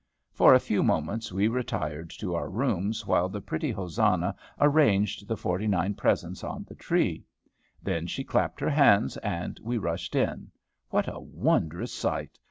[0.33, 5.37] For a few moments, we retired to our rooms while the pretty Hosanna arranged the
[5.37, 7.23] forty nine presents on the tree.
[7.83, 10.49] Then she clapped her hands, and we rushed in.
[10.89, 12.39] What a wondrous sight!